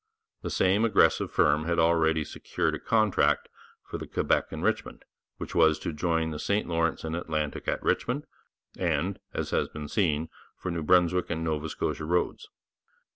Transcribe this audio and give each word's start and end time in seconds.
The 0.41 0.49
same 0.49 0.83
aggressive 0.83 1.31
firm 1.31 1.65
had 1.65 1.77
already 1.77 2.23
secured 2.23 2.73
a 2.73 2.79
contract 2.79 3.49
for 3.83 3.99
the 3.99 4.07
Quebec 4.07 4.47
and 4.51 4.63
Richmond, 4.63 5.05
which 5.37 5.53
was 5.53 5.77
to 5.77 5.93
join 5.93 6.31
the 6.31 6.39
St 6.39 6.67
Lawrence 6.67 7.03
and 7.03 7.15
Atlantic 7.15 7.67
at 7.67 7.83
Richmond, 7.83 8.25
and, 8.75 9.19
as 9.35 9.51
has 9.51 9.67
been 9.69 9.87
seen, 9.87 10.29
for 10.57 10.71
New 10.71 10.81
Brunswick 10.81 11.29
and 11.29 11.43
Nova 11.43 11.69
Scotia 11.69 12.05
roads. 12.05 12.47